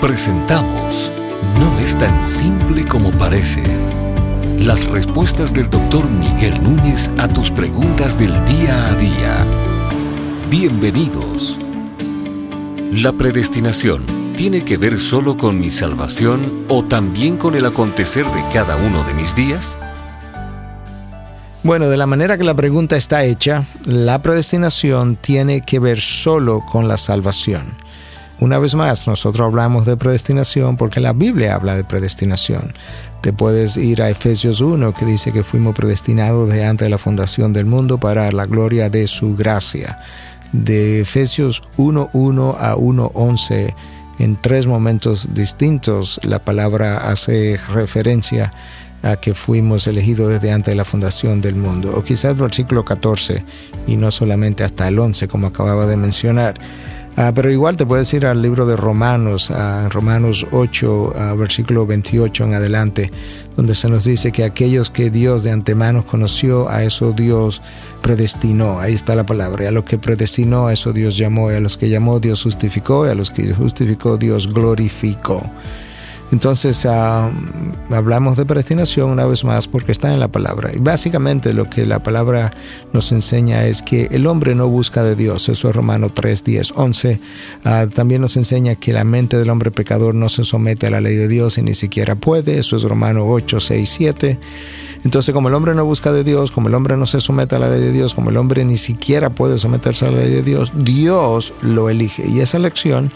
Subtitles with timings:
[0.00, 1.10] Presentamos
[1.58, 3.62] No es tan simple como parece.
[4.58, 9.46] Las respuestas del doctor Miguel Núñez a tus preguntas del día a día.
[10.50, 11.58] Bienvenidos.
[12.92, 14.04] ¿La predestinación
[14.36, 19.02] tiene que ver solo con mi salvación o también con el acontecer de cada uno
[19.04, 19.78] de mis días?
[21.62, 26.62] Bueno, de la manera que la pregunta está hecha, la predestinación tiene que ver solo
[26.70, 27.85] con la salvación.
[28.38, 32.74] Una vez más, nosotros hablamos de predestinación porque la Biblia habla de predestinación.
[33.22, 36.98] Te puedes ir a Efesios 1 que dice que fuimos predestinados de antes de la
[36.98, 39.98] fundación del mundo para la gloria de su gracia.
[40.52, 43.74] De Efesios 1.1 a 1.11,
[44.18, 48.52] en tres momentos distintos, la palabra hace referencia
[49.02, 51.92] a que fuimos elegidos desde antes de la fundación del mundo.
[51.96, 53.44] O quizás versículo 14
[53.86, 56.54] y no solamente hasta el 11 como acababa de mencionar.
[57.18, 62.44] Ah, pero igual te puedes ir al libro de Romanos, a Romanos 8, versículo 28
[62.44, 63.10] en adelante,
[63.56, 67.62] donde se nos dice que aquellos que Dios de antemano conoció, a eso Dios
[68.02, 68.80] predestinó.
[68.80, 69.64] Ahí está la palabra.
[69.64, 71.50] Y a los que predestinó, a eso Dios llamó.
[71.50, 73.06] Y a los que llamó, Dios justificó.
[73.06, 75.50] Y a los que justificó, Dios glorificó.
[76.32, 77.30] Entonces ah,
[77.90, 80.72] hablamos de predestinación una vez más porque está en la palabra.
[80.74, 82.52] Y básicamente lo que la palabra
[82.92, 85.48] nos enseña es que el hombre no busca de Dios.
[85.48, 87.20] Eso es Romano 3, 10, 11.
[87.94, 91.16] también nos enseña que la mente del hombre pecador no se somete a la ley
[91.16, 92.58] de Dios y ni siquiera puede.
[92.58, 94.38] Eso es Romano 8, 6, 7.
[95.04, 97.60] Entonces, como el hombre no busca de Dios, como el hombre no se somete a
[97.60, 100.42] la ley de Dios, como el hombre ni siquiera puede someterse a la ley de
[100.42, 102.26] Dios, Dios lo elige.
[102.26, 103.12] Y esa elección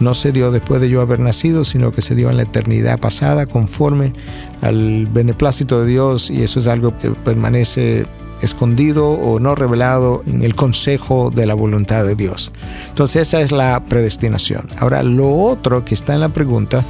[0.00, 2.98] no se dio después de yo haber nacido, sino que se dio en la eternidad
[2.98, 4.12] pasada conforme
[4.60, 8.06] al beneplácito de Dios y eso es algo que permanece
[8.40, 12.52] escondido o no revelado en el consejo de la voluntad de Dios.
[12.88, 14.66] Entonces esa es la predestinación.
[14.78, 16.84] Ahora, lo otro que está en la pregunta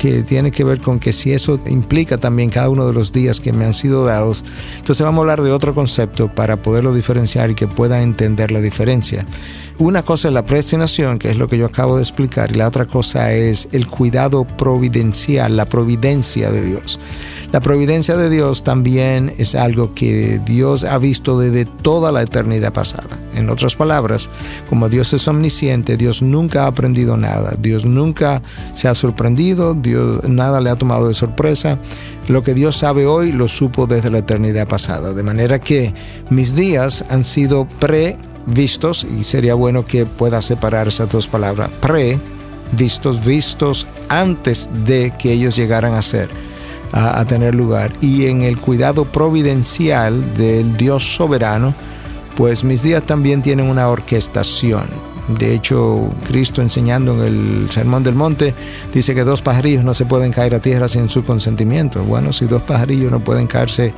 [0.00, 3.38] que tiene que ver con que si eso implica también cada uno de los días
[3.38, 4.42] que me han sido dados,
[4.78, 8.62] entonces vamos a hablar de otro concepto para poderlo diferenciar y que pueda entender la
[8.62, 9.26] diferencia.
[9.76, 12.68] Una cosa es la predestinación, que es lo que yo acabo de explicar, y la
[12.68, 16.98] otra cosa es el cuidado providencial, la providencia de Dios.
[17.52, 22.72] La providencia de Dios también es algo que Dios ha visto desde toda la eternidad
[22.72, 23.18] pasada.
[23.34, 24.30] En otras palabras,
[24.68, 28.40] como Dios es omnisciente, Dios nunca ha aprendido nada, Dios nunca
[28.72, 31.80] se ha sorprendido, Dios nada le ha tomado de sorpresa.
[32.28, 35.12] Lo que Dios sabe hoy lo supo desde la eternidad pasada.
[35.12, 35.92] De manera que
[36.30, 43.24] mis días han sido previstos, y sería bueno que pueda separar esas dos palabras, previstos,
[43.26, 46.30] vistos antes de que ellos llegaran a ser
[46.92, 47.92] a, tener lugar.
[48.00, 51.74] Y en el cuidado providencial del Dios soberano,
[52.36, 54.88] pues mis días también tienen una orquestación.
[55.38, 58.54] De hecho, Cristo enseñando en el Sermón del Monte
[58.92, 62.02] dice que dos pajarillos no se pueden caer a tierra sin su consentimiento.
[62.02, 63.94] Bueno, si dos pajarillos no pueden caerse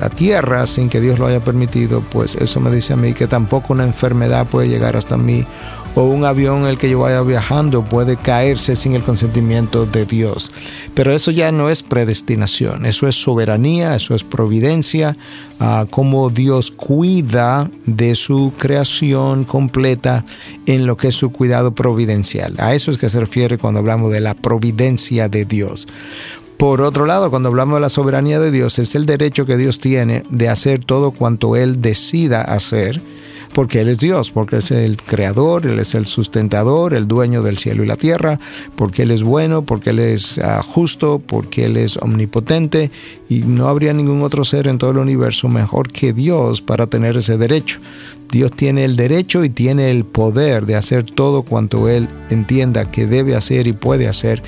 [0.00, 3.26] a tierra sin que Dios lo haya permitido, pues eso me dice a mí que
[3.26, 5.46] tampoco una enfermedad puede llegar hasta mí
[5.94, 10.06] o un avión en el que yo vaya viajando puede caerse sin el consentimiento de
[10.06, 10.50] Dios.
[10.94, 15.16] Pero eso ya no es predestinación, eso es soberanía, eso es providencia,
[15.90, 20.24] cómo Dios cuida de su creación completa
[20.66, 22.54] en lo que es su cuidado providencial.
[22.58, 25.86] A eso es que se refiere cuando hablamos de la providencia de Dios.
[26.56, 29.78] Por otro lado, cuando hablamos de la soberanía de Dios, es el derecho que Dios
[29.78, 33.02] tiene de hacer todo cuanto Él decida hacer
[33.54, 37.56] porque Él es Dios, porque es el creador, Él es el sustentador, el dueño del
[37.56, 38.38] cielo y la tierra,
[38.76, 42.90] porque Él es bueno, porque Él es ah, justo, porque Él es omnipotente
[43.28, 47.16] y no habría ningún otro ser en todo el universo mejor que Dios para tener
[47.16, 47.78] ese derecho.
[48.30, 53.06] Dios tiene el derecho y tiene el poder de hacer todo cuanto Él entienda que
[53.06, 54.42] debe hacer y puede hacer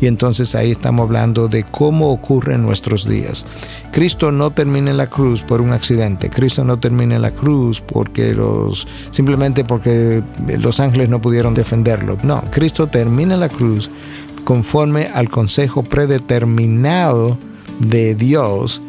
[0.00, 3.46] y entonces ahí estamos hablando de cómo ocurre en nuestros días.
[3.90, 6.30] Cristo no termina en la cruz por un accidente.
[6.30, 10.22] Cristo no termina en la cruz porque los simplemente porque
[10.58, 12.16] los ángeles no pudieron defenderlo.
[12.22, 13.90] No, Cristo termina en la cruz
[14.44, 17.38] conforme al consejo predeterminado
[17.80, 18.82] de Dios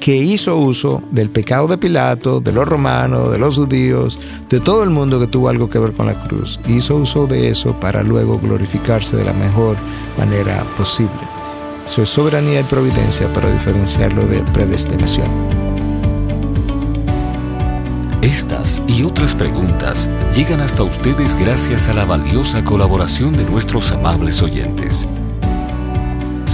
[0.00, 4.18] que hizo uso del pecado de Pilato, de los romanos, de los judíos,
[4.48, 6.58] de todo el mundo que tuvo algo que ver con la cruz.
[6.66, 9.76] Hizo uso de eso para luego glorificarse de la mejor
[10.18, 11.20] manera posible.
[11.84, 15.28] Eso es soberanía y providencia para diferenciarlo de predestinación.
[18.22, 24.42] Estas y otras preguntas llegan hasta ustedes gracias a la valiosa colaboración de nuestros amables
[24.42, 25.06] oyentes.